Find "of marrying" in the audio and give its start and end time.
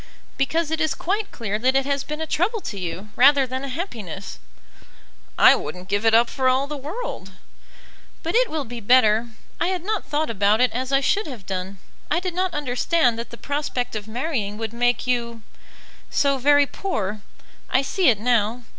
13.95-14.57